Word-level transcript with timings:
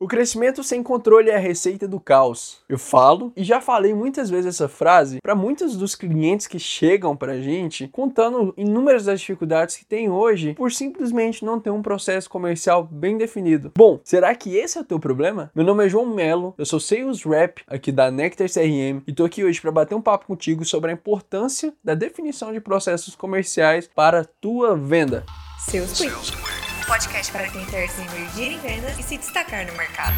O 0.00 0.06
crescimento 0.06 0.62
sem 0.62 0.80
controle 0.80 1.28
é 1.28 1.34
a 1.34 1.40
receita 1.40 1.88
do 1.88 1.98
caos. 1.98 2.60
Eu 2.68 2.78
falo 2.78 3.32
e 3.36 3.42
já 3.42 3.60
falei 3.60 3.92
muitas 3.92 4.30
vezes 4.30 4.46
essa 4.46 4.68
frase 4.68 5.18
para 5.20 5.34
muitos 5.34 5.76
dos 5.76 5.96
clientes 5.96 6.46
que 6.46 6.56
chegam 6.56 7.16
para 7.16 7.32
a 7.32 7.40
gente 7.40 7.88
contando 7.88 8.54
inúmeras 8.56 9.06
das 9.06 9.18
dificuldades 9.18 9.76
que 9.76 9.84
tem 9.84 10.08
hoje 10.08 10.54
por 10.54 10.70
simplesmente 10.70 11.44
não 11.44 11.58
ter 11.58 11.70
um 11.70 11.82
processo 11.82 12.30
comercial 12.30 12.84
bem 12.84 13.18
definido. 13.18 13.72
Bom, 13.76 13.98
será 14.04 14.32
que 14.36 14.56
esse 14.56 14.78
é 14.78 14.82
o 14.82 14.84
teu 14.84 15.00
problema? 15.00 15.50
Meu 15.52 15.64
nome 15.64 15.84
é 15.84 15.88
João 15.88 16.06
Melo, 16.06 16.54
eu 16.56 16.64
sou 16.64 16.78
Sales 16.78 17.24
Rep 17.24 17.62
aqui 17.66 17.90
da 17.90 18.08
Nectar 18.08 18.48
CRM 18.48 19.02
e 19.04 19.12
tô 19.12 19.24
aqui 19.24 19.42
hoje 19.42 19.60
para 19.60 19.72
bater 19.72 19.96
um 19.96 20.00
papo 20.00 20.26
contigo 20.26 20.64
sobre 20.64 20.92
a 20.92 20.94
importância 20.94 21.74
da 21.82 21.96
definição 21.96 22.52
de 22.52 22.60
processos 22.60 23.16
comerciais 23.16 23.90
para 23.92 24.20
a 24.20 24.24
tua 24.24 24.76
venda. 24.76 25.26
Seus 25.58 25.98
Quick 25.98 26.57
podcast 26.88 27.30
para 27.30 27.46
quem 27.50 27.66
quer 27.66 27.86
se 27.90 28.00
emergir 28.00 28.52
em 28.52 28.58
vendas 28.60 28.98
e 28.98 29.02
se 29.02 29.18
destacar 29.18 29.66
no 29.66 29.74
mercado. 29.74 30.16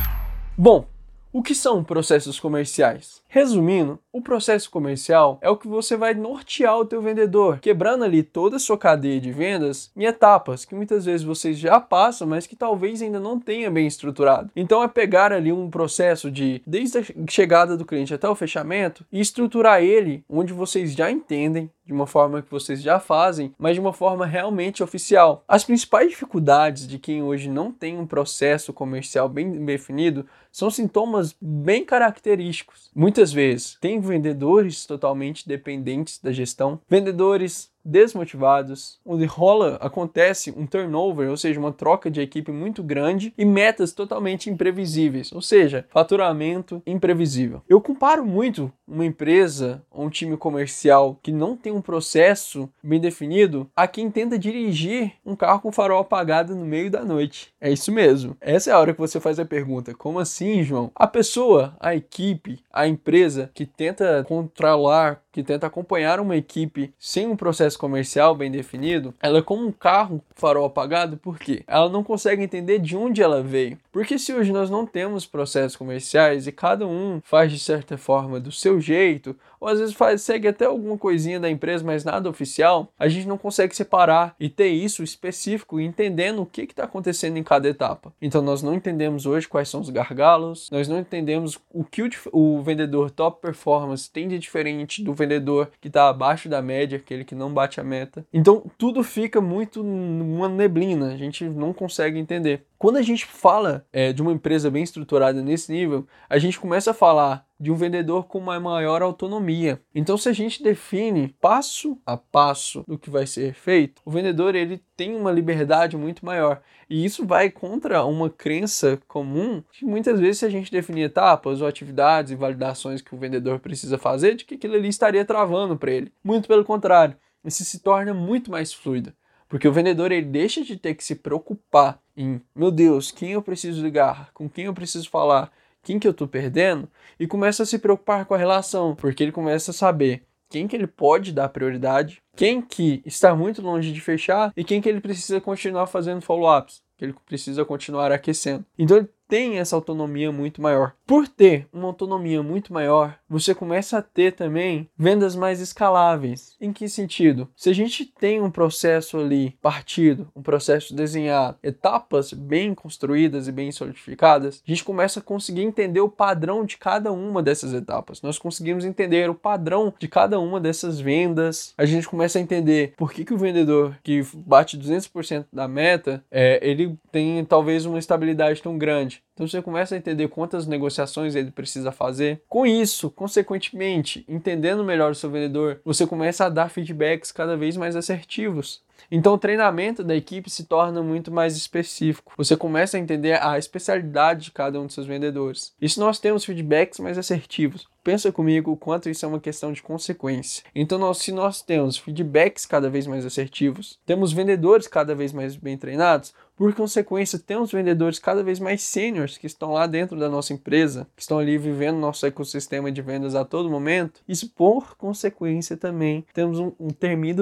Bom, 0.57 0.87
o 1.32 1.43
que 1.43 1.52
são 1.52 1.83
processos 1.83 2.38
comerciais? 2.38 3.20
Resumindo, 3.29 3.98
o 4.12 4.20
processo 4.20 4.70
comercial 4.70 5.38
é 5.41 5.48
o 5.48 5.56
que 5.56 5.69
você 5.69 5.96
vai 5.96 6.14
nortear 6.14 6.78
o 6.78 6.84
teu 6.84 7.01
vendedor, 7.01 7.60
quebrando 7.60 8.05
ali 8.05 8.23
toda 8.23 8.56
a 8.56 8.60
sua 8.60 8.77
cadeia 8.77 9.20
de 9.20 9.30
vendas 9.30 9.91
em 9.96 10.05
etapas 10.05 10.64
que 10.64 10.74
muitas 10.74 11.05
vezes 11.05 11.24
vocês 11.24 11.59
já 11.59 11.80
passam, 11.80 12.27
mas 12.27 12.46
que 12.46 12.56
talvez 12.56 13.02
ainda 13.02 13.20
não 13.20 13.38
tenha 13.38 13.70
bem 13.70 13.87
estruturado. 13.87 14.51
Então 14.56 14.82
é 14.82 14.88
pegar 14.88 15.32
ali 15.32 15.52
um 15.52 15.70
processo 15.70 16.30
de 16.30 16.60
desde 16.66 16.98
a 16.98 17.02
chegada 17.28 17.77
do 17.77 17.84
cliente 17.84 18.15
até 18.15 18.28
o 18.28 18.34
fechamento 18.34 19.04
e 19.12 19.20
estruturar 19.20 19.82
ele 19.82 20.24
onde 20.29 20.52
vocês 20.52 20.92
já 20.92 21.10
entendem 21.10 21.70
de 21.90 21.92
uma 21.92 22.06
forma 22.06 22.40
que 22.40 22.51
vocês 22.51 22.80
já 22.80 23.01
fazem, 23.01 23.52
mas 23.59 23.74
de 23.74 23.80
uma 23.80 23.92
forma 23.92 24.24
realmente 24.24 24.80
oficial. 24.80 25.42
As 25.48 25.65
principais 25.65 26.09
dificuldades 26.09 26.87
de 26.87 27.01
quem 27.01 27.20
hoje 27.20 27.51
não 27.51 27.73
tem 27.73 27.98
um 27.98 28.06
processo 28.06 28.73
comercial 28.73 29.29
bem 29.29 29.65
definido 29.65 30.24
são 30.52 30.70
sintomas 30.70 31.34
bem 31.40 31.84
característicos. 31.84 32.90
Muitas 32.95 33.32
vezes 33.32 33.76
tem 33.80 33.99
vendedores 34.01 34.87
totalmente 34.87 35.46
dependentes 35.46 36.18
da 36.18 36.32
gestão, 36.32 36.80
vendedores 36.88 37.70
desmotivados, 37.84 38.98
onde 39.04 39.24
rola, 39.24 39.76
acontece 39.80 40.52
um 40.56 40.66
turnover, 40.66 41.30
ou 41.30 41.36
seja, 41.36 41.59
uma 41.59 41.73
troca 41.73 42.10
de 42.10 42.20
equipe 42.20 42.52
muito 42.52 42.82
grande 42.82 43.32
e 43.36 43.45
metas 43.45 43.92
totalmente 43.92 44.50
imprevisíveis, 44.50 45.32
ou 45.32 45.42
seja, 45.42 45.86
faturamento 45.90 46.82
imprevisível. 46.86 47.62
Eu 47.68 47.80
comparo 47.80 48.24
muito 48.24 48.73
uma 48.86 49.04
empresa 49.04 49.82
ou 49.90 50.04
um 50.04 50.10
time 50.10 50.36
comercial 50.36 51.18
que 51.23 51.32
não 51.32 51.56
tem 51.56 51.73
um 51.73 51.80
processo 51.80 52.68
bem 52.82 53.01
definido 53.01 53.70
a 53.74 53.86
quem 53.86 54.10
tenta 54.10 54.38
dirigir 54.38 55.12
um 55.24 55.36
carro 55.36 55.60
com 55.60 55.73
farol 55.73 56.01
apagado 56.01 56.54
no 56.54 56.64
meio 56.64 56.90
da 56.90 57.04
noite. 57.04 57.52
É 57.60 57.70
isso 57.70 57.92
mesmo. 57.92 58.36
Essa 58.40 58.70
é 58.70 58.73
a 58.73 58.78
hora 58.78 58.92
que 58.92 59.01
você 59.01 59.20
faz 59.20 59.38
a 59.38 59.45
pergunta: 59.45 59.95
como 59.95 60.18
assim, 60.18 60.62
João? 60.62 60.90
A 60.95 61.06
pessoa, 61.06 61.76
a 61.78 61.95
equipe, 61.95 62.60
a 62.73 62.86
empresa 62.86 63.51
que 63.54 63.64
tenta 63.64 64.25
controlar 64.26 65.22
que 65.32 65.42
tenta 65.42 65.66
acompanhar 65.66 66.20
uma 66.20 66.36
equipe 66.36 66.92
sem 66.98 67.26
um 67.26 67.36
processo 67.36 67.69
comercial 67.78 68.34
bem 68.34 68.50
definido, 68.50 69.15
ela 69.21 69.38
é 69.38 69.43
como 69.43 69.66
um 69.66 69.72
carro 69.72 70.22
farol 70.34 70.65
apagado, 70.65 71.16
por 71.16 71.38
quê? 71.38 71.62
Ela 71.66 71.88
não 71.88 72.03
consegue 72.03 72.43
entender 72.43 72.78
de 72.78 72.97
onde 72.97 73.22
ela 73.22 73.43
veio. 73.43 73.78
Porque 73.93 74.19
se 74.19 74.32
hoje 74.32 74.53
nós 74.53 74.71
não 74.71 74.87
temos 74.87 75.26
processos 75.26 75.76
comerciais 75.76 76.47
e 76.47 76.53
cada 76.53 76.87
um 76.87 77.21
faz 77.25 77.50
de 77.50 77.59
certa 77.59 77.98
forma 77.98 78.38
do 78.38 78.53
seu 78.53 78.81
jeito, 78.81 79.37
ou 79.60 79.69
às 79.69 79.78
vezes 79.78 79.94
faz, 79.94 80.22
segue 80.22 80.48
até 80.48 80.65
alguma 80.65 80.97
coisinha 80.97 81.38
da 81.38 81.50
empresa, 81.50 81.84
mas 81.84 82.04
nada 82.04 82.31
oficial, 82.31 82.91
a 82.98 83.09
gente 83.09 83.28
não 83.28 83.37
consegue 83.37 83.76
separar 83.76 84.34
e 84.41 84.48
ter 84.48 84.69
isso 84.69 85.03
específico, 85.03 85.78
entendendo 85.78 86.43
o 86.43 86.47
que 86.47 86.62
está 86.62 86.84
acontecendo 86.84 87.37
em 87.37 87.43
cada 87.43 87.69
etapa. 87.69 88.12
Então 88.22 88.41
nós 88.41 88.62
não 88.62 88.75
entendemos 88.75 89.26
hoje 89.26 89.47
quais 89.47 89.69
são 89.69 89.81
os 89.81 89.91
gargalos, 89.91 90.71
nós 90.71 90.88
não 90.88 90.98
entendemos 90.98 91.59
o 91.72 91.84
que 91.84 92.03
o, 92.03 92.10
o 92.32 92.62
vendedor 92.62 93.10
top 93.10 93.43
performance 93.43 94.10
tem 94.10 94.28
de 94.28 94.38
diferente 94.38 95.03
do 95.03 95.12
vendedor 95.12 95.71
que 95.81 95.88
está 95.88 96.09
abaixo 96.09 96.48
da 96.48 96.62
média, 96.62 96.97
aquele 96.97 97.25
que 97.25 97.34
não 97.34 97.53
bate 97.61 97.81
a 97.81 97.84
meta. 97.84 98.26
Então 98.32 98.65
tudo 98.78 99.03
fica 99.03 99.41
muito 99.41 99.82
numa 99.82 100.48
neblina, 100.48 101.12
a 101.12 101.16
gente 101.16 101.44
não 101.44 101.72
consegue 101.72 102.19
entender. 102.19 102.65
Quando 102.78 102.97
a 102.97 103.03
gente 103.03 103.26
fala 103.26 103.84
é, 103.93 104.10
de 104.10 104.22
uma 104.22 104.32
empresa 104.32 104.71
bem 104.71 104.82
estruturada 104.82 105.43
nesse 105.43 105.70
nível, 105.70 106.06
a 106.31 106.38
gente 106.38 106.59
começa 106.59 106.93
a 106.93 106.94
falar 106.94 107.47
de 107.60 107.70
um 107.70 107.75
vendedor 107.75 108.25
com 108.25 108.38
uma 108.38 108.59
maior 108.59 109.03
autonomia. 109.03 109.78
Então, 109.94 110.16
se 110.16 110.31
a 110.31 110.32
gente 110.32 110.62
define 110.62 111.37
passo 111.38 111.99
a 112.06 112.16
passo 112.16 112.82
do 112.88 112.99
que 112.99 113.10
vai 113.10 113.26
ser 113.26 113.53
feito, 113.53 114.00
o 114.03 114.10
vendedor 114.10 114.54
ele 114.54 114.82
tem 114.97 115.15
uma 115.15 115.31
liberdade 115.31 115.94
muito 115.94 116.25
maior. 116.25 116.62
E 116.88 117.04
isso 117.04 117.26
vai 117.26 117.50
contra 117.50 118.03
uma 118.06 118.31
crença 118.31 118.99
comum 119.06 119.62
que 119.72 119.84
muitas 119.84 120.19
vezes 120.19 120.38
se 120.38 120.47
a 120.47 120.50
gente 120.50 120.72
definir 120.72 121.03
etapas 121.03 121.60
ou 121.60 121.69
atividades 121.69 122.32
e 122.32 122.37
validações 122.37 123.03
que 123.03 123.15
o 123.15 123.19
vendedor 123.19 123.59
precisa 123.59 123.99
fazer, 123.99 124.37
de 124.37 124.47
que 124.47 124.54
aquilo 124.54 124.75
ali 124.75 124.88
estaria 124.88 125.25
travando 125.25 125.76
para 125.76 125.93
ele. 125.93 126.10
Muito 126.25 126.49
pelo 126.49 126.65
contrário, 126.65 127.15
isso 127.44 127.64
se 127.64 127.80
torna 127.80 128.12
muito 128.12 128.50
mais 128.50 128.72
fluido. 128.72 129.12
Porque 129.48 129.66
o 129.66 129.72
vendedor 129.72 130.12
ele 130.12 130.26
deixa 130.26 130.62
de 130.62 130.76
ter 130.76 130.94
que 130.94 131.02
se 131.02 131.16
preocupar 131.16 132.00
em, 132.16 132.40
meu 132.54 132.70
Deus, 132.70 133.10
quem 133.10 133.32
eu 133.32 133.42
preciso 133.42 133.82
ligar, 133.82 134.30
com 134.32 134.48
quem 134.48 134.66
eu 134.66 134.74
preciso 134.74 135.10
falar, 135.10 135.50
quem 135.82 135.98
que 135.98 136.06
eu 136.06 136.14
tô 136.14 136.28
perdendo, 136.28 136.88
e 137.18 137.26
começa 137.26 137.62
a 137.62 137.66
se 137.66 137.78
preocupar 137.78 138.24
com 138.26 138.34
a 138.34 138.38
relação, 138.38 138.94
porque 138.94 139.22
ele 139.22 139.32
começa 139.32 139.72
a 139.72 139.74
saber 139.74 140.22
quem 140.48 140.66
que 140.66 140.76
ele 140.76 140.86
pode 140.86 141.32
dar 141.32 141.48
prioridade, 141.48 142.22
quem 142.36 142.60
que 142.60 143.02
está 143.06 143.34
muito 143.34 143.62
longe 143.62 143.92
de 143.92 144.00
fechar 144.00 144.52
e 144.56 144.64
quem 144.64 144.80
que 144.80 144.88
ele 144.88 145.00
precisa 145.00 145.40
continuar 145.40 145.86
fazendo 145.86 146.20
follow-ups, 146.20 146.82
que 146.96 147.04
ele 147.04 147.14
precisa 147.24 147.64
continuar 147.64 148.12
aquecendo. 148.12 148.64
Então 148.78 148.96
ele 148.96 149.08
tem 149.28 149.58
essa 149.58 149.76
autonomia 149.76 150.32
muito 150.32 150.60
maior. 150.60 150.94
Por 151.10 151.26
ter 151.26 151.66
uma 151.72 151.88
autonomia 151.88 152.41
muito 152.41 152.72
maior, 152.72 153.19
você 153.28 153.53
começa 153.53 153.98
a 153.98 154.03
ter 154.03 154.31
também 154.31 154.88
vendas 154.97 155.34
mais 155.34 155.60
escaláveis. 155.60 156.54
Em 156.60 156.72
que 156.72 156.88
sentido? 156.88 157.48
Se 157.56 157.69
a 157.69 157.72
gente 157.72 158.04
tem 158.06 158.41
um 158.41 158.48
processo 158.48 159.19
ali 159.19 159.59
partido, 159.60 160.28
um 160.37 160.41
processo 160.41 160.94
desenhado, 160.94 161.59
etapas 161.65 162.32
bem 162.32 162.76
construídas 162.76 163.49
e 163.49 163.53
bem 163.53 163.72
solidificadas, 163.72 164.62
a 164.65 164.70
gente 164.70 164.84
começa 164.84 165.19
a 165.19 165.22
conseguir 165.22 165.62
entender 165.62 166.00
o 166.00 166.09
padrão 166.09 166.65
de 166.65 166.76
cada 166.76 167.10
uma 167.10 167.43
dessas 167.43 167.75
etapas. 167.75 168.22
Nós 168.22 168.38
conseguimos 168.38 168.84
entender 168.84 169.28
o 169.28 169.34
padrão 169.34 169.93
de 169.99 170.06
cada 170.06 170.38
uma 170.38 170.60
dessas 170.60 171.00
vendas. 171.00 171.75
A 171.76 171.87
gente 171.87 172.09
começa 172.09 172.38
a 172.38 172.41
entender 172.41 172.94
por 172.97 173.12
que, 173.12 173.25
que 173.25 173.34
o 173.34 173.38
vendedor 173.38 173.99
que 174.04 174.25
bate 174.32 174.78
200% 174.78 175.47
da 175.53 175.66
meta, 175.66 176.25
é, 176.31 176.60
ele 176.62 176.97
tem 177.10 177.44
talvez 177.44 177.84
uma 177.84 177.99
estabilidade 177.99 178.62
tão 178.62 178.78
grande. 178.78 179.25
Então 179.40 179.48
você 179.48 179.62
começa 179.62 179.94
a 179.94 179.98
entender 179.98 180.28
quantas 180.28 180.66
negociações 180.66 181.34
ele 181.34 181.50
precisa 181.50 181.90
fazer. 181.90 182.42
Com 182.46 182.66
isso, 182.66 183.10
consequentemente, 183.10 184.22
entendendo 184.28 184.84
melhor 184.84 185.12
o 185.12 185.14
seu 185.14 185.30
vendedor, 185.30 185.80
você 185.82 186.06
começa 186.06 186.44
a 186.44 186.50
dar 186.50 186.68
feedbacks 186.68 187.32
cada 187.32 187.56
vez 187.56 187.74
mais 187.74 187.96
assertivos. 187.96 188.82
Então 189.11 189.34
o 189.34 189.38
treinamento 189.38 190.03
da 190.03 190.15
equipe 190.15 190.50
se 190.50 190.65
torna 190.65 191.03
muito 191.03 191.31
mais 191.31 191.56
específico. 191.56 192.33
Você 192.37 192.56
começa 192.56 192.97
a 192.97 193.00
entender 193.00 193.41
a 193.43 193.59
especialidade 193.59 194.44
de 194.44 194.50
cada 194.50 194.81
um 194.81 194.87
dos 194.87 194.94
seus 194.94 195.06
vendedores. 195.06 195.72
E 195.81 195.88
se 195.88 196.00
nós 196.00 196.19
temos 196.19 196.44
feedbacks 196.44 196.99
mais 196.99 197.19
assertivos, 197.19 197.87
pensa 198.03 198.33
comigo 198.33 198.72
o 198.72 198.77
quanto 198.77 199.09
isso 199.09 199.25
é 199.25 199.28
uma 199.28 199.41
questão 199.41 199.72
de 199.72 199.83
consequência. 199.83 200.65
Então, 200.75 200.99
nós, 200.99 201.19
se 201.19 201.33
nós 201.33 201.62
temos 201.62 201.97
feedbacks 201.97 202.66
cada 202.66 202.88
vez 202.88 203.06
mais 203.06 203.25
assertivos, 203.25 203.99
temos 204.06 204.33
vendedores 204.33 204.87
cada 204.87 205.15
vez 205.15 205.32
mais 205.32 205.56
bem 205.56 205.77
treinados, 205.77 206.32
por 206.61 206.75
consequência, 206.75 207.38
temos 207.38 207.72
vendedores 207.72 208.19
cada 208.19 208.43
vez 208.43 208.61
mais 208.61 208.82
sêniores 208.82 209.38
que 209.38 209.47
estão 209.47 209.72
lá 209.72 209.87
dentro 209.87 210.19
da 210.19 210.28
nossa 210.28 210.53
empresa, 210.53 211.06
que 211.17 211.22
estão 211.22 211.38
ali 211.38 211.56
vivendo 211.56 211.97
nosso 211.97 212.27
ecossistema 212.27 212.93
de 212.93 213.00
vendas 213.00 213.34
a 213.34 213.47
todo 213.47 213.71
momento. 213.71 214.21
Isso, 214.28 214.47
por 214.50 214.94
consequência, 214.94 215.75
também 215.75 216.22
temos 216.34 216.59
um, 216.59 216.71
um 216.78 216.88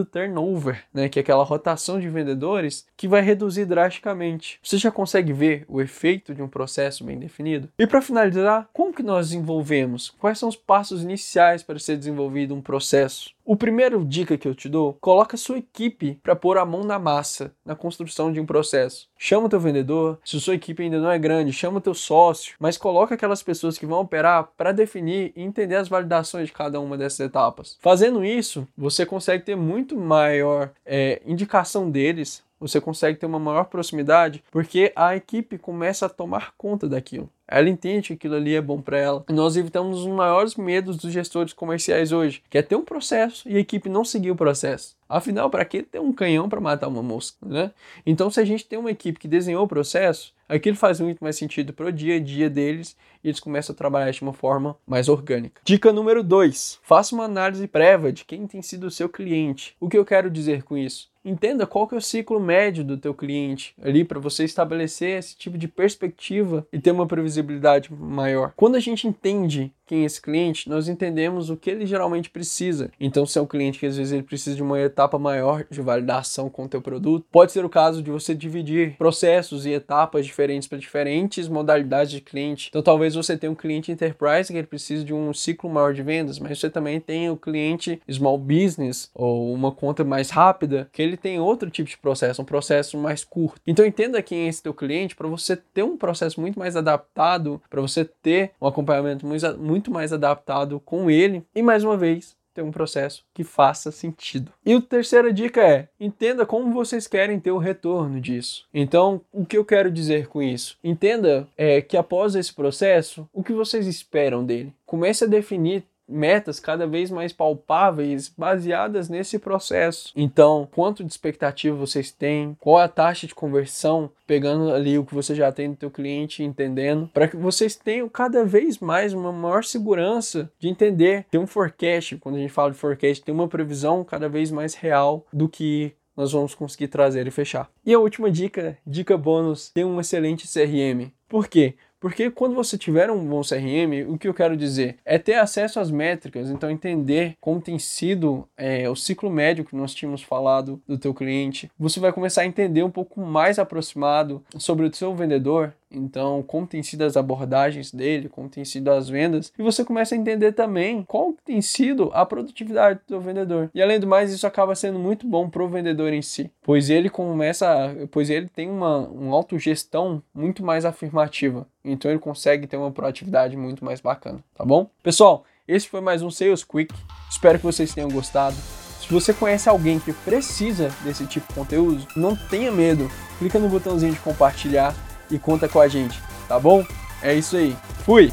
turnover, 0.04 0.84
né, 0.94 1.08
que 1.08 1.18
é 1.18 1.22
aquela 1.22 1.42
rotação 1.48 1.98
de 1.98 2.08
vendedores 2.08 2.86
que 2.96 3.08
vai 3.08 3.22
reduzir 3.22 3.64
drasticamente. 3.64 4.60
Você 4.62 4.76
já 4.76 4.90
consegue 4.90 5.32
ver 5.32 5.64
o 5.68 5.80
efeito 5.80 6.34
de 6.34 6.42
um 6.42 6.48
processo 6.48 7.02
bem 7.04 7.18
definido? 7.18 7.68
E 7.78 7.86
para 7.86 8.02
finalizar, 8.02 8.68
como 8.72 8.92
que 8.92 9.02
nós 9.02 9.28
desenvolvemos? 9.30 10.10
Quais 10.18 10.38
são 10.38 10.48
os 10.48 10.56
passos 10.56 11.02
iniciais 11.02 11.62
para 11.62 11.78
ser 11.78 11.96
desenvolvido 11.96 12.54
um 12.54 12.60
processo? 12.60 13.30
O 13.50 13.56
primeiro 13.56 14.04
dica 14.04 14.36
que 14.36 14.46
eu 14.46 14.54
te 14.54 14.68
dou, 14.68 14.98
coloca 15.00 15.34
sua 15.38 15.56
equipe 15.56 16.20
para 16.22 16.36
pôr 16.36 16.58
a 16.58 16.66
mão 16.66 16.84
na 16.84 16.98
massa 16.98 17.50
na 17.64 17.74
construção 17.74 18.30
de 18.30 18.38
um 18.38 18.44
processo. 18.44 19.08
Chama 19.16 19.46
o 19.46 19.48
teu 19.48 19.58
vendedor, 19.58 20.18
se 20.22 20.38
sua 20.38 20.54
equipe 20.54 20.82
ainda 20.82 21.00
não 21.00 21.10
é 21.10 21.18
grande, 21.18 21.50
chama 21.50 21.78
o 21.78 21.80
teu 21.80 21.94
sócio, 21.94 22.56
mas 22.60 22.76
coloca 22.76 23.14
aquelas 23.14 23.42
pessoas 23.42 23.78
que 23.78 23.86
vão 23.86 24.00
operar 24.00 24.50
para 24.54 24.70
definir 24.70 25.32
e 25.34 25.42
entender 25.42 25.76
as 25.76 25.88
validações 25.88 26.48
de 26.48 26.52
cada 26.52 26.78
uma 26.78 26.98
dessas 26.98 27.20
etapas. 27.20 27.78
Fazendo 27.80 28.22
isso, 28.22 28.68
você 28.76 29.06
consegue 29.06 29.42
ter 29.42 29.56
muito 29.56 29.96
maior 29.96 30.70
é, 30.84 31.22
indicação 31.24 31.90
deles 31.90 32.46
você 32.60 32.80
consegue 32.80 33.18
ter 33.18 33.26
uma 33.26 33.38
maior 33.38 33.64
proximidade, 33.64 34.42
porque 34.50 34.92
a 34.94 35.14
equipe 35.16 35.58
começa 35.58 36.06
a 36.06 36.08
tomar 36.08 36.54
conta 36.56 36.88
daquilo. 36.88 37.30
Ela 37.50 37.70
entende 37.70 38.08
que 38.08 38.12
aquilo 38.12 38.34
ali 38.34 38.54
é 38.54 38.60
bom 38.60 38.82
para 38.82 38.98
ela. 38.98 39.24
Nós 39.30 39.56
evitamos 39.56 40.00
os 40.00 40.06
maiores 40.06 40.54
medos 40.54 40.98
dos 40.98 41.10
gestores 41.10 41.54
comerciais 41.54 42.12
hoje, 42.12 42.42
que 42.50 42.58
é 42.58 42.62
ter 42.62 42.76
um 42.76 42.84
processo 42.84 43.48
e 43.48 43.56
a 43.56 43.60
equipe 43.60 43.88
não 43.88 44.04
seguir 44.04 44.30
o 44.30 44.36
processo. 44.36 44.98
Afinal, 45.08 45.48
para 45.48 45.64
que 45.64 45.82
ter 45.82 45.98
um 45.98 46.12
canhão 46.12 46.46
para 46.50 46.60
matar 46.60 46.88
uma 46.88 47.02
mosca, 47.02 47.38
né? 47.46 47.70
Então, 48.04 48.30
se 48.30 48.38
a 48.38 48.44
gente 48.44 48.66
tem 48.66 48.78
uma 48.78 48.90
equipe 48.90 49.18
que 49.18 49.26
desenhou 49.26 49.64
o 49.64 49.68
processo, 49.68 50.34
aquilo 50.46 50.76
faz 50.76 51.00
muito 51.00 51.24
mais 51.24 51.36
sentido 51.36 51.72
para 51.72 51.86
o 51.86 51.92
dia 51.92 52.16
a 52.16 52.20
dia 52.20 52.50
deles 52.50 52.94
e 53.24 53.28
eles 53.28 53.40
começam 53.40 53.72
a 53.72 53.76
trabalhar 53.76 54.10
de 54.10 54.20
uma 54.20 54.34
forma 54.34 54.76
mais 54.86 55.08
orgânica. 55.08 55.62
Dica 55.64 55.90
número 55.90 56.22
2: 56.22 56.80
faça 56.82 57.14
uma 57.14 57.24
análise 57.24 57.66
prévia 57.66 58.12
de 58.12 58.26
quem 58.26 58.46
tem 58.46 58.60
sido 58.60 58.88
o 58.88 58.90
seu 58.90 59.08
cliente. 59.08 59.74
O 59.80 59.88
que 59.88 59.96
eu 59.96 60.04
quero 60.04 60.30
dizer 60.30 60.62
com 60.62 60.76
isso? 60.76 61.08
Entenda 61.28 61.66
qual 61.66 61.86
que 61.86 61.94
é 61.94 61.98
o 61.98 62.00
ciclo 62.00 62.40
médio 62.40 62.82
do 62.82 62.96
teu 62.96 63.12
cliente 63.12 63.74
ali 63.82 64.02
para 64.02 64.18
você 64.18 64.44
estabelecer 64.44 65.18
esse 65.18 65.36
tipo 65.36 65.58
de 65.58 65.68
perspectiva 65.68 66.66
e 66.72 66.78
ter 66.78 66.90
uma 66.90 67.06
previsibilidade 67.06 67.92
maior. 67.92 68.54
Quando 68.56 68.76
a 68.76 68.80
gente 68.80 69.06
entende 69.06 69.70
quem 69.88 70.02
é 70.02 70.04
esse 70.04 70.20
cliente, 70.20 70.68
nós 70.68 70.88
entendemos 70.88 71.48
o 71.48 71.56
que 71.56 71.70
ele 71.70 71.86
geralmente 71.86 72.28
precisa. 72.28 72.90
Então, 73.00 73.24
se 73.24 73.38
é 73.38 73.42
um 73.42 73.46
cliente 73.46 73.78
que 73.78 73.86
às 73.86 73.96
vezes 73.96 74.12
ele 74.12 74.22
precisa 74.22 74.54
de 74.54 74.62
uma 74.62 74.78
etapa 74.78 75.18
maior 75.18 75.64
de 75.68 75.80
validação 75.80 76.50
com 76.50 76.64
o 76.64 76.68
teu 76.68 76.82
produto, 76.82 77.26
pode 77.32 77.52
ser 77.52 77.64
o 77.64 77.68
caso 77.68 78.02
de 78.02 78.10
você 78.10 78.34
dividir 78.34 78.96
processos 78.98 79.64
e 79.64 79.70
etapas 79.70 80.26
diferentes 80.26 80.68
para 80.68 80.78
diferentes 80.78 81.48
modalidades 81.48 82.12
de 82.12 82.20
cliente. 82.20 82.68
Então, 82.68 82.82
talvez 82.82 83.14
você 83.14 83.36
tenha 83.36 83.50
um 83.50 83.54
cliente 83.54 83.90
enterprise 83.90 84.52
que 84.52 84.58
ele 84.58 84.66
precisa 84.66 85.04
de 85.04 85.14
um 85.14 85.32
ciclo 85.32 85.70
maior 85.70 85.94
de 85.94 86.02
vendas, 86.02 86.38
mas 86.38 86.58
você 86.58 86.68
também 86.68 87.00
tem 87.00 87.30
o 87.30 87.36
cliente 87.36 88.00
small 88.10 88.36
business 88.36 89.10
ou 89.14 89.52
uma 89.54 89.72
conta 89.72 90.04
mais 90.04 90.28
rápida, 90.28 90.88
que 90.92 91.00
ele 91.00 91.16
tem 91.16 91.40
outro 91.40 91.70
tipo 91.70 91.88
de 91.88 91.96
processo, 91.96 92.42
um 92.42 92.44
processo 92.44 92.98
mais 92.98 93.24
curto. 93.24 93.60
Então, 93.66 93.86
entenda 93.86 94.22
quem 94.22 94.40
é 94.40 94.48
esse 94.48 94.62
teu 94.62 94.74
cliente 94.74 95.16
para 95.16 95.26
você 95.26 95.56
ter 95.56 95.82
um 95.82 95.96
processo 95.96 96.40
muito 96.40 96.58
mais 96.58 96.76
adaptado, 96.76 97.62
para 97.70 97.80
você 97.80 98.04
ter 98.04 98.50
um 98.60 98.66
acompanhamento 98.66 99.26
muito 99.26 99.77
muito 99.77 99.77
mais 99.90 100.12
adaptado 100.12 100.80
com 100.80 101.10
ele 101.10 101.44
e 101.54 101.62
mais 101.62 101.84
uma 101.84 101.96
vez 101.96 102.36
ter 102.58 102.62
um 102.62 102.72
processo 102.72 103.24
que 103.32 103.44
faça 103.44 103.92
sentido. 103.92 104.52
E 104.66 104.74
a 104.74 104.80
terceira 104.80 105.32
dica 105.32 105.62
é: 105.62 105.88
entenda 106.00 106.44
como 106.44 106.72
vocês 106.72 107.06
querem 107.06 107.38
ter 107.38 107.52
o 107.52 107.58
retorno 107.58 108.20
disso. 108.20 108.66
Então, 108.74 109.20
o 109.32 109.46
que 109.46 109.56
eu 109.56 109.64
quero 109.64 109.90
dizer 109.90 110.26
com 110.26 110.42
isso? 110.42 110.76
Entenda 110.82 111.46
é, 111.56 111.80
que 111.80 111.96
após 111.96 112.34
esse 112.34 112.52
processo, 112.52 113.28
o 113.32 113.44
que 113.44 113.52
vocês 113.52 113.86
esperam 113.86 114.44
dele. 114.44 114.74
Comece 114.84 115.24
a 115.24 115.28
definir 115.28 115.84
metas 116.08 116.58
cada 116.58 116.86
vez 116.86 117.10
mais 117.10 117.32
palpáveis 117.32 118.32
baseadas 118.36 119.08
nesse 119.08 119.38
processo. 119.38 120.12
Então, 120.16 120.68
quanto 120.74 121.04
de 121.04 121.10
expectativa 121.10 121.76
vocês 121.76 122.10
têm? 122.10 122.56
Qual 122.60 122.78
a 122.78 122.88
taxa 122.88 123.26
de 123.26 123.34
conversão? 123.34 124.10
Pegando 124.26 124.72
ali 124.72 124.98
o 124.98 125.04
que 125.04 125.14
você 125.14 125.34
já 125.34 125.50
tem 125.52 125.68
no 125.68 125.76
teu 125.76 125.90
cliente, 125.90 126.42
entendendo, 126.42 127.08
para 127.12 127.28
que 127.28 127.36
vocês 127.36 127.76
tenham 127.76 128.08
cada 128.08 128.44
vez 128.44 128.78
mais 128.78 129.12
uma 129.12 129.32
maior 129.32 129.64
segurança 129.64 130.50
de 130.58 130.68
entender. 130.68 131.26
Tem 131.30 131.40
um 131.40 131.46
forecast, 131.46 132.16
quando 132.16 132.36
a 132.36 132.38
gente 132.38 132.52
fala 132.52 132.70
de 132.70 132.78
forecast, 132.78 133.24
tem 133.24 133.34
uma 133.34 133.48
previsão 133.48 134.04
cada 134.04 134.28
vez 134.28 134.50
mais 134.50 134.74
real 134.74 135.26
do 135.32 135.48
que 135.48 135.92
nós 136.18 136.32
vamos 136.32 136.52
conseguir 136.52 136.88
trazer 136.88 137.28
e 137.28 137.30
fechar. 137.30 137.70
E 137.86 137.94
a 137.94 137.98
última 138.00 138.28
dica, 138.28 138.76
dica 138.84 139.16
bônus, 139.16 139.70
tem 139.70 139.84
um 139.84 140.00
excelente 140.00 140.48
CRM. 140.48 141.12
Por 141.28 141.46
quê? 141.46 141.74
Porque 142.00 142.30
quando 142.30 142.54
você 142.54 142.78
tiver 142.78 143.10
um 143.10 143.24
bom 143.24 143.42
CRM, 143.42 144.08
o 144.08 144.16
que 144.16 144.28
eu 144.28 144.34
quero 144.34 144.56
dizer 144.56 144.96
é 145.04 145.18
ter 145.18 145.34
acesso 145.34 145.80
às 145.80 145.90
métricas, 145.90 146.48
então 146.48 146.70
entender 146.70 147.34
como 147.40 147.60
tem 147.60 147.78
sido 147.78 148.46
é, 148.56 148.88
o 148.88 148.94
ciclo 148.94 149.30
médio 149.30 149.64
que 149.64 149.74
nós 149.74 149.94
tínhamos 149.94 150.22
falado 150.22 150.80
do 150.86 150.96
teu 150.96 151.12
cliente. 151.12 151.70
Você 151.78 151.98
vai 151.98 152.12
começar 152.12 152.42
a 152.42 152.46
entender 152.46 152.82
um 152.82 152.90
pouco 152.90 153.20
mais 153.20 153.58
aproximado 153.58 154.42
sobre 154.56 154.86
o 154.86 154.94
seu 154.94 155.14
vendedor, 155.14 155.74
então, 155.90 156.42
como 156.42 156.66
tem 156.66 156.82
sido 156.82 157.02
as 157.02 157.16
abordagens 157.16 157.92
dele, 157.92 158.28
como 158.28 158.48
tem 158.48 158.64
sido 158.64 158.90
as 158.90 159.08
vendas, 159.08 159.52
e 159.58 159.62
você 159.62 159.84
começa 159.84 160.14
a 160.14 160.18
entender 160.18 160.52
também 160.52 161.02
qual 161.02 161.34
tem 161.44 161.60
sido 161.62 162.10
a 162.12 162.26
produtividade 162.26 163.00
do 163.06 163.20
vendedor. 163.20 163.70
E 163.74 163.82
além 163.82 163.98
do 163.98 164.06
mais, 164.06 164.32
isso 164.32 164.46
acaba 164.46 164.74
sendo 164.74 164.98
muito 164.98 165.26
bom 165.26 165.48
para 165.48 165.62
o 165.62 165.68
vendedor 165.68 166.12
em 166.12 166.22
si, 166.22 166.50
pois 166.62 166.90
ele 166.90 167.08
começa, 167.08 167.66
pois 168.10 168.28
ele 168.30 168.48
tem 168.48 168.68
uma, 168.68 168.98
uma 169.08 169.34
autogestão 169.34 170.22
muito 170.34 170.64
mais 170.64 170.84
afirmativa. 170.84 171.66
Então 171.84 172.10
ele 172.10 172.20
consegue 172.20 172.66
ter 172.66 172.76
uma 172.76 172.90
proatividade 172.90 173.56
muito 173.56 173.84
mais 173.84 174.00
bacana, 174.00 174.38
tá 174.54 174.64
bom? 174.64 174.90
Pessoal, 175.02 175.44
esse 175.66 175.88
foi 175.88 176.00
mais 176.00 176.22
um 176.22 176.30
Sales 176.30 176.64
Quick. 176.64 176.94
Espero 177.30 177.58
que 177.58 177.64
vocês 177.64 177.94
tenham 177.94 178.10
gostado. 178.10 178.56
Se 179.00 179.12
você 179.12 179.32
conhece 179.32 179.68
alguém 179.68 179.98
que 179.98 180.12
precisa 180.12 180.90
desse 181.02 181.26
tipo 181.26 181.48
de 181.48 181.54
conteúdo, 181.54 182.06
não 182.14 182.36
tenha 182.36 182.70
medo. 182.70 183.10
Clica 183.38 183.58
no 183.58 183.68
botãozinho 183.68 184.12
de 184.12 184.18
compartilhar 184.20 184.94
e 185.30 185.38
conta 185.38 185.68
com 185.68 185.80
a 185.80 185.88
gente, 185.88 186.20
tá 186.48 186.58
bom? 186.58 186.84
É 187.22 187.34
isso 187.34 187.56
aí. 187.56 187.76
Fui! 188.04 188.32